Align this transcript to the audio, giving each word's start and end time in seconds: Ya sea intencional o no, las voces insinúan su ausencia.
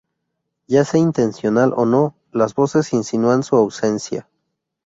Ya 0.65 0.83
sea 0.83 0.99
intencional 0.99 1.75
o 1.77 1.85
no, 1.85 2.15
las 2.31 2.55
voces 2.55 2.91
insinúan 2.91 3.43
su 3.43 3.55
ausencia. 3.55 4.27